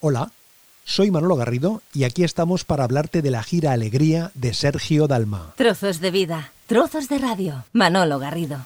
Hola, 0.00 0.30
soy 0.84 1.10
Manolo 1.10 1.34
Garrido 1.34 1.82
y 1.92 2.04
aquí 2.04 2.22
estamos 2.22 2.64
para 2.64 2.84
hablarte 2.84 3.20
de 3.20 3.32
la 3.32 3.42
gira 3.42 3.72
Alegría 3.72 4.30
de 4.34 4.54
Sergio 4.54 5.08
Dalma. 5.08 5.54
Trozos 5.56 6.00
de 6.00 6.12
vida, 6.12 6.52
trozos 6.68 7.08
de 7.08 7.18
radio. 7.18 7.64
Manolo 7.72 8.20
Garrido. 8.20 8.58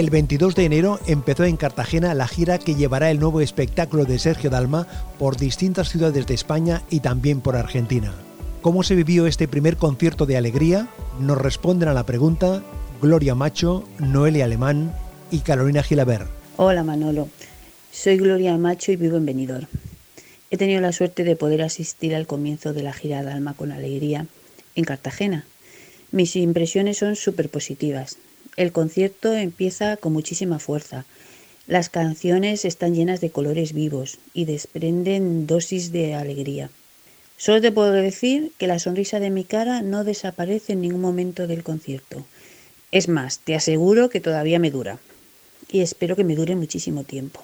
El 0.00 0.08
22 0.08 0.54
de 0.54 0.64
enero 0.64 0.98
empezó 1.06 1.44
en 1.44 1.58
Cartagena 1.58 2.14
la 2.14 2.26
gira 2.26 2.58
que 2.58 2.74
llevará 2.74 3.10
el 3.10 3.20
nuevo 3.20 3.42
espectáculo 3.42 4.06
de 4.06 4.18
Sergio 4.18 4.48
Dalma 4.48 4.86
por 5.18 5.36
distintas 5.36 5.90
ciudades 5.90 6.26
de 6.26 6.32
España 6.32 6.80
y 6.88 7.00
también 7.00 7.42
por 7.42 7.54
Argentina. 7.54 8.10
¿Cómo 8.62 8.82
se 8.82 8.94
vivió 8.94 9.26
este 9.26 9.46
primer 9.46 9.76
concierto 9.76 10.24
de 10.24 10.38
alegría? 10.38 10.88
Nos 11.20 11.36
responden 11.36 11.90
a 11.90 11.92
la 11.92 12.06
pregunta 12.06 12.62
Gloria 13.02 13.34
Macho, 13.34 13.86
Noelia 13.98 14.46
Alemán 14.46 14.94
y 15.30 15.40
Carolina 15.40 15.82
Gilaber. 15.82 16.28
Hola 16.56 16.82
Manolo, 16.82 17.28
soy 17.92 18.16
Gloria 18.16 18.56
Macho 18.56 18.92
y 18.92 18.96
vivo 18.96 19.18
en 19.18 19.26
Benidorm. 19.26 19.66
He 20.50 20.56
tenido 20.56 20.80
la 20.80 20.92
suerte 20.92 21.24
de 21.24 21.36
poder 21.36 21.60
asistir 21.60 22.14
al 22.14 22.26
comienzo 22.26 22.72
de 22.72 22.84
la 22.84 22.94
gira 22.94 23.22
Dalma 23.22 23.52
con 23.52 23.70
alegría 23.70 24.24
en 24.76 24.84
Cartagena. 24.84 25.44
Mis 26.10 26.36
impresiones 26.36 26.96
son 26.96 27.16
súper 27.16 27.50
positivas. 27.50 28.16
El 28.60 28.72
concierto 28.72 29.32
empieza 29.32 29.96
con 29.96 30.12
muchísima 30.12 30.58
fuerza. 30.58 31.06
Las 31.66 31.88
canciones 31.88 32.66
están 32.66 32.94
llenas 32.94 33.22
de 33.22 33.30
colores 33.30 33.72
vivos 33.72 34.18
y 34.34 34.44
desprenden 34.44 35.46
dosis 35.46 35.92
de 35.92 36.14
alegría. 36.14 36.68
Solo 37.38 37.62
te 37.62 37.72
puedo 37.72 37.90
decir 37.92 38.52
que 38.58 38.66
la 38.66 38.78
sonrisa 38.78 39.18
de 39.18 39.30
mi 39.30 39.44
cara 39.44 39.80
no 39.80 40.04
desaparece 40.04 40.74
en 40.74 40.82
ningún 40.82 41.00
momento 41.00 41.46
del 41.46 41.62
concierto. 41.62 42.26
Es 42.92 43.08
más, 43.08 43.38
te 43.38 43.54
aseguro 43.54 44.10
que 44.10 44.20
todavía 44.20 44.58
me 44.58 44.70
dura. 44.70 44.98
Y 45.72 45.80
espero 45.80 46.14
que 46.14 46.24
me 46.24 46.36
dure 46.36 46.54
muchísimo 46.54 47.04
tiempo. 47.04 47.42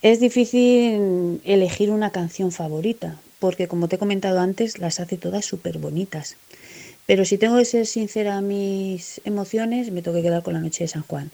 Es 0.00 0.20
difícil 0.20 1.42
elegir 1.44 1.90
una 1.90 2.12
canción 2.12 2.50
favorita, 2.50 3.20
porque 3.40 3.68
como 3.68 3.88
te 3.88 3.96
he 3.96 3.98
comentado 3.98 4.40
antes, 4.40 4.78
las 4.78 5.00
hace 5.00 5.18
todas 5.18 5.44
súper 5.44 5.76
bonitas. 5.76 6.36
Pero 7.10 7.24
si 7.24 7.38
tengo 7.38 7.56
que 7.56 7.64
ser 7.64 7.86
sincera 7.86 8.36
a 8.36 8.40
mis 8.40 9.20
emociones, 9.24 9.90
me 9.90 10.00
tengo 10.00 10.16
que 10.16 10.22
quedar 10.22 10.44
con 10.44 10.54
La 10.54 10.60
Noche 10.60 10.84
de 10.84 10.88
San 10.88 11.02
Juan, 11.02 11.32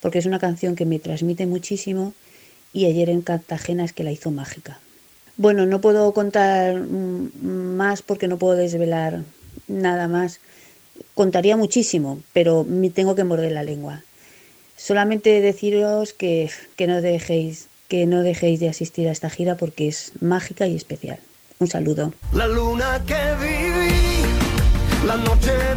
porque 0.00 0.18
es 0.18 0.26
una 0.26 0.38
canción 0.38 0.76
que 0.76 0.84
me 0.84 0.98
transmite 0.98 1.46
muchísimo 1.46 2.12
y 2.74 2.84
ayer 2.84 3.08
en 3.08 3.22
Cartagena 3.22 3.86
es 3.86 3.94
que 3.94 4.04
la 4.04 4.12
hizo 4.12 4.30
mágica. 4.30 4.80
Bueno, 5.38 5.64
no 5.64 5.80
puedo 5.80 6.12
contar 6.12 6.74
más 6.82 8.02
porque 8.02 8.28
no 8.28 8.36
puedo 8.36 8.54
desvelar 8.54 9.22
nada 9.66 10.08
más. 10.08 10.40
Contaría 11.14 11.56
muchísimo, 11.56 12.20
pero 12.34 12.64
me 12.64 12.90
tengo 12.90 13.14
que 13.14 13.24
morder 13.24 13.52
la 13.52 13.62
lengua. 13.62 14.02
Solamente 14.76 15.40
deciros 15.40 16.12
que, 16.12 16.50
que, 16.76 16.86
no 16.86 17.00
dejéis, 17.00 17.68
que 17.88 18.04
no 18.04 18.20
dejéis 18.20 18.60
de 18.60 18.68
asistir 18.68 19.08
a 19.08 19.12
esta 19.12 19.30
gira 19.30 19.56
porque 19.56 19.88
es 19.88 20.12
mágica 20.20 20.66
y 20.66 20.76
especial. 20.76 21.18
Un 21.60 21.68
saludo. 21.68 22.12
La 22.34 22.46
luna 22.46 23.02
que 23.06 24.03
la 25.06 25.16
noche 25.16 25.73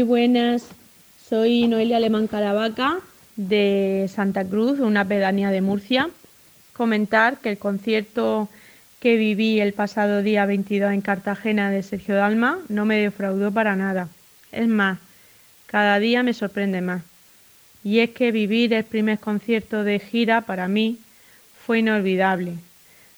Muy 0.00 0.08
buenas, 0.08 0.66
soy 1.28 1.68
Noelia 1.68 1.98
Alemán 1.98 2.26
Caravaca 2.26 3.00
de 3.36 4.08
Santa 4.10 4.46
Cruz, 4.46 4.80
una 4.80 5.04
pedanía 5.04 5.50
de 5.50 5.60
Murcia. 5.60 6.08
Comentar 6.72 7.36
que 7.36 7.50
el 7.50 7.58
concierto 7.58 8.48
que 8.98 9.16
viví 9.16 9.60
el 9.60 9.74
pasado 9.74 10.22
día 10.22 10.46
22 10.46 10.94
en 10.94 11.02
Cartagena 11.02 11.70
de 11.70 11.82
Sergio 11.82 12.14
Dalma 12.14 12.60
no 12.70 12.86
me 12.86 12.96
defraudó 12.96 13.52
para 13.52 13.76
nada. 13.76 14.08
Es 14.52 14.68
más, 14.68 15.00
cada 15.66 15.98
día 15.98 16.22
me 16.22 16.32
sorprende 16.32 16.80
más. 16.80 17.02
Y 17.84 17.98
es 17.98 18.08
que 18.08 18.32
vivir 18.32 18.72
el 18.72 18.84
primer 18.84 19.18
concierto 19.18 19.84
de 19.84 19.98
gira 19.98 20.40
para 20.40 20.66
mí 20.66 20.98
fue 21.66 21.80
inolvidable, 21.80 22.54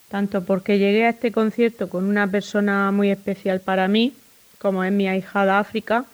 tanto 0.09 0.45
porque 0.45 0.81
llegué 0.81 1.07
a 1.07 1.11
este 1.11 1.31
concierto 1.31 1.89
con 1.89 2.07
una 2.07 2.27
persona 2.27 2.91
muy 2.91 3.13
especial 3.13 3.61
para 3.61 3.87
mí, 3.87 4.15
como 4.59 4.83
es 4.83 4.91
mi 4.91 5.07
ahijada 5.07 5.61
África, 5.61 6.07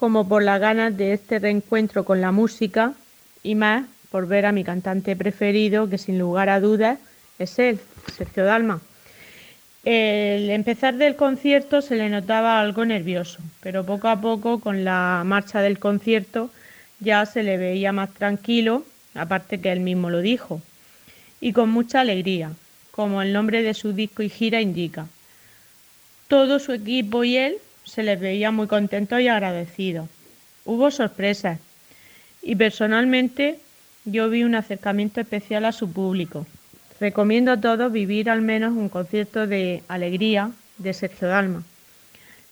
como 0.00 0.26
por 0.26 0.42
las 0.42 0.58
ganas 0.58 0.96
de 0.96 1.12
este 1.12 1.38
reencuentro 1.38 2.06
con 2.06 2.22
la 2.22 2.32
música 2.32 2.94
y 3.42 3.54
más 3.54 3.84
por 4.10 4.26
ver 4.26 4.46
a 4.46 4.52
mi 4.52 4.64
cantante 4.64 5.14
preferido, 5.14 5.90
que 5.90 5.98
sin 5.98 6.18
lugar 6.18 6.48
a 6.48 6.58
dudas 6.58 6.98
es 7.38 7.58
él, 7.58 7.78
Sergio 8.16 8.46
Dalma. 8.46 8.80
El 9.84 10.48
empezar 10.48 10.94
del 10.94 11.16
concierto 11.16 11.82
se 11.82 11.96
le 11.96 12.08
notaba 12.08 12.60
algo 12.60 12.86
nervioso, 12.86 13.40
pero 13.60 13.84
poco 13.84 14.08
a 14.08 14.22
poco 14.22 14.58
con 14.58 14.84
la 14.84 15.22
marcha 15.26 15.60
del 15.60 15.78
concierto 15.78 16.50
ya 17.00 17.26
se 17.26 17.42
le 17.42 17.58
veía 17.58 17.92
más 17.92 18.08
tranquilo, 18.14 18.84
aparte 19.14 19.60
que 19.60 19.70
él 19.70 19.80
mismo 19.80 20.08
lo 20.08 20.22
dijo, 20.22 20.62
y 21.42 21.52
con 21.52 21.68
mucha 21.68 22.00
alegría, 22.00 22.52
como 22.90 23.20
el 23.20 23.34
nombre 23.34 23.62
de 23.62 23.74
su 23.74 23.92
disco 23.92 24.22
y 24.22 24.30
gira 24.30 24.62
indica. 24.62 25.08
Todo 26.26 26.58
su 26.58 26.72
equipo 26.72 27.22
y 27.22 27.36
él 27.36 27.56
se 27.90 28.04
les 28.04 28.20
veía 28.20 28.52
muy 28.52 28.68
contentos 28.68 29.20
y 29.20 29.28
agradecidos. 29.28 30.08
Hubo 30.64 30.90
sorpresas 30.90 31.58
y 32.40 32.54
personalmente 32.54 33.58
yo 34.04 34.30
vi 34.30 34.44
un 34.44 34.54
acercamiento 34.54 35.20
especial 35.20 35.64
a 35.64 35.72
su 35.72 35.92
público. 35.92 36.46
Recomiendo 37.00 37.52
a 37.52 37.60
todos 37.60 37.90
vivir 37.90 38.30
al 38.30 38.42
menos 38.42 38.72
un 38.72 38.88
concierto 38.88 39.46
de 39.46 39.82
alegría 39.88 40.52
de 40.78 40.92
Sergio 40.92 41.28
Dalma. 41.28 41.64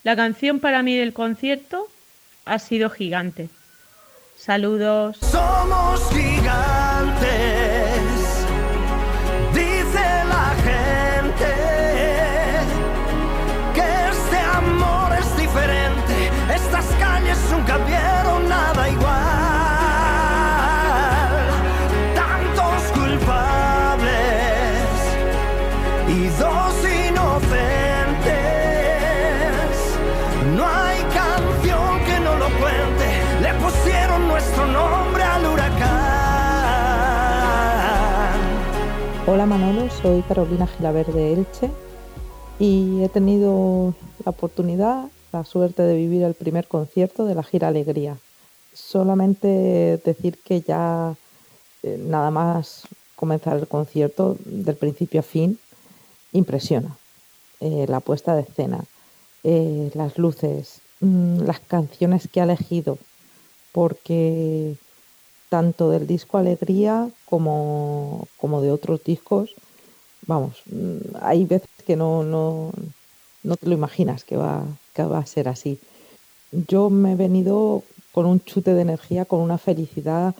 La 0.03 0.16
canción 0.16 0.59
para 0.59 0.82
mí 0.82 0.97
del 0.97 1.12
concierto 1.12 1.87
ha 2.44 2.59
sido 2.59 2.91
gigante. 2.91 3.49
Saludos. 4.37 5.19
Somos 5.20 6.10
gigantes, 6.10 7.68
Hola 39.31 39.44
Manolo, 39.44 39.91
soy 39.91 40.22
Carolina 40.22 40.66
Gilaber 40.66 41.12
de 41.12 41.34
Elche 41.34 41.71
y 42.59 43.03
he 43.03 43.11
tenido 43.11 43.93
la 44.25 44.31
oportunidad, 44.31 45.05
la 45.33 45.44
suerte 45.44 45.83
de 45.83 45.94
vivir 45.94 46.23
el 46.23 46.32
primer 46.32 46.67
concierto 46.67 47.26
de 47.26 47.35
la 47.35 47.43
gira 47.43 47.69
Alegría. 47.69 48.17
Solamente 48.73 50.00
decir 50.02 50.38
que 50.43 50.62
ya 50.62 51.14
eh, 51.82 52.02
nada 52.06 52.31
más 52.31 52.88
comenzar 53.17 53.58
el 53.58 53.69
concierto 53.69 54.38
del 54.47 54.76
principio 54.76 55.20
a 55.20 55.25
fin 55.25 55.58
impresiona. 56.32 56.97
Eh, 57.61 57.85
la 57.87 58.00
puesta 58.00 58.35
de 58.35 58.41
escena, 58.41 58.82
eh, 59.44 59.91
las 59.93 60.17
luces, 60.17 60.81
mm, 61.00 61.41
las 61.41 61.61
canciones 61.61 62.29
que 62.29 62.41
ha 62.41 62.44
elegido, 62.44 62.97
porque 63.73 64.76
tanto 65.49 65.91
del 65.91 66.06
disco 66.06 66.39
Alegría 66.39 67.09
como, 67.25 68.29
como 68.37 68.61
de 68.61 68.71
otros 68.71 69.03
discos, 69.05 69.55
vamos, 70.27 70.62
mm, 70.67 71.17
hay 71.21 71.45
veces 71.45 71.69
que 71.87 71.97
no, 71.97 72.23
no, 72.23 72.71
no 73.43 73.56
te 73.56 73.67
lo 73.67 73.75
imaginas 73.75 74.25
que 74.25 74.37
va, 74.37 74.65
que 74.95 75.03
va 75.05 75.19
a 75.19 75.27
ser 75.27 75.49
así. 75.49 75.79
Yo 76.53 76.91
me 76.91 77.12
he 77.12 77.17
venido 77.17 77.83
con 78.12 78.27
un 78.27 78.41
chute 78.41 78.75
de 78.75 78.83
energía, 78.83 79.25
con 79.25 79.41
una 79.41 79.59
felicidad, 79.59 80.35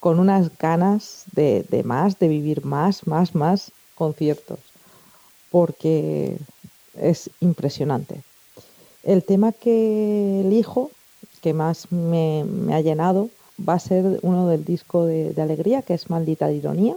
con 0.00 0.20
unas 0.20 0.56
ganas 0.58 1.24
de, 1.32 1.64
de 1.68 1.82
más, 1.82 2.18
de 2.18 2.28
vivir 2.28 2.64
más, 2.64 3.06
más, 3.06 3.34
más 3.34 3.72
conciertos, 3.94 4.60
porque 5.50 6.36
es 6.94 7.30
impresionante. 7.40 8.22
El 9.02 9.24
tema 9.24 9.52
que 9.52 10.40
elijo, 10.40 10.90
que 11.40 11.54
más 11.54 11.90
me, 11.92 12.44
ha 12.72 12.80
llenado, 12.80 13.30
va 13.58 13.74
a 13.74 13.78
ser 13.78 14.18
uno 14.22 14.48
del 14.48 14.64
disco 14.64 15.06
de, 15.06 15.34
Alegría, 15.40 15.82
que 15.82 15.94
es 15.94 16.10
Maldita 16.10 16.50
Ironía. 16.52 16.96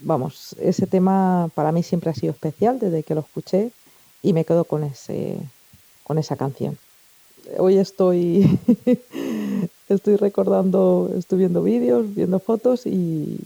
Vamos, 0.00 0.56
ese 0.58 0.86
tema 0.86 1.50
para 1.54 1.72
mí 1.72 1.82
siempre 1.82 2.10
ha 2.10 2.14
sido 2.14 2.32
especial 2.32 2.78
desde 2.78 3.02
que 3.02 3.14
lo 3.14 3.20
escuché 3.20 3.70
y 4.22 4.32
me 4.32 4.44
quedo 4.44 4.64
con, 4.64 4.84
ese, 4.84 5.36
con 6.04 6.18
esa 6.18 6.36
canción. 6.36 6.78
Hoy 7.58 7.78
estoy, 7.78 8.58
estoy 9.88 10.16
recordando, 10.16 11.10
estoy 11.16 11.40
viendo 11.40 11.62
vídeos, 11.62 12.14
viendo 12.14 12.38
fotos 12.38 12.86
y, 12.86 13.38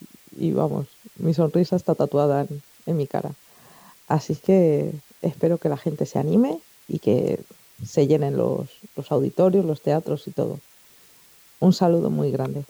vamos, 0.53 0.87
mi 1.17 1.35
sonrisa 1.35 1.77
está 1.77 1.95
tatuada 1.95 2.43
en, 2.43 2.63
en 2.87 2.97
mi 2.97 3.07
cara. 3.07 3.33
Así 4.09 4.37
que 4.37 4.93
espero 5.23 5.59
que 5.59 5.69
la 5.69 5.77
gente 5.77 6.07
se 6.07 6.19
anime 6.19 6.59
y 6.89 7.01
que 7.01 7.41
se 7.85 8.07
llenen 8.07 8.37
los, 8.37 8.69
los 8.97 9.13
auditorios, 9.13 9.65
los 9.65 9.83
teatros 9.83 10.27
y 10.29 10.31
todo. 10.31 10.59
Un 11.61 11.73
saludo 11.73 12.11
muy 12.11 12.31
grande. 12.31 12.65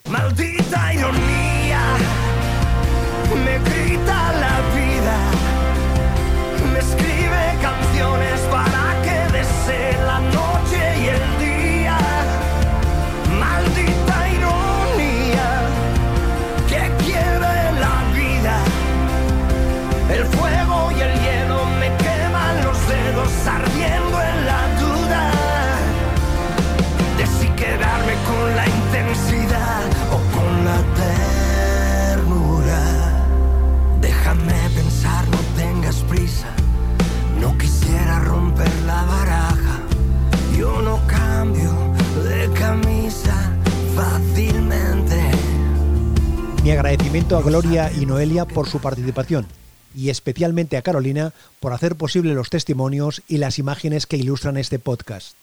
Mi 46.67 46.73
agradecimiento 46.73 47.37
a 47.37 47.43
Gloria 47.43 47.93
y 47.97 48.07
Noelia 48.07 48.45
por 48.45 48.69
su 48.69 48.81
participación 48.81 49.47
y 49.95 50.11
especialmente 50.11 50.77
a 50.77 50.83
Carolina 50.83 51.33
por 51.61 51.73
hacer 51.73 51.95
posible 51.95 52.35
los 52.35 52.51
testimonios 52.51 53.23
y 53.29 53.37
las 53.37 53.61
imágenes 53.61 54.07
que 54.07 54.17
ilustran 54.17 54.57
este 54.57 54.81
podcast. 54.81 55.37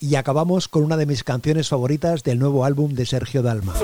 Y 0.00 0.14
acabamos 0.14 0.68
con 0.68 0.82
una 0.82 0.96
de 0.96 1.04
mis 1.04 1.24
canciones 1.24 1.68
favoritas 1.68 2.22
del 2.22 2.38
nuevo 2.38 2.64
álbum 2.64 2.94
de 2.94 3.04
Sergio 3.04 3.42
Dalma. 3.42 3.74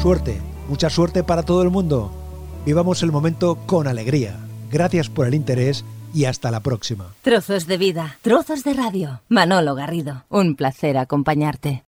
Suerte, 0.00 0.40
mucha 0.66 0.88
suerte 0.88 1.22
para 1.22 1.42
todo 1.42 1.62
el 1.62 1.68
mundo. 1.68 2.10
Vivamos 2.64 3.02
el 3.02 3.12
momento 3.12 3.58
con 3.66 3.86
alegría. 3.86 4.38
Gracias 4.72 5.10
por 5.10 5.26
el 5.26 5.34
interés 5.34 5.84
y 6.14 6.24
hasta 6.24 6.50
la 6.50 6.60
próxima. 6.60 7.12
Trozos 7.20 7.66
de 7.66 7.76
vida, 7.76 8.16
trozos 8.22 8.64
de 8.64 8.72
radio. 8.72 9.20
Manolo 9.28 9.74
Garrido, 9.74 10.24
un 10.30 10.56
placer 10.56 10.96
acompañarte. 10.96 11.84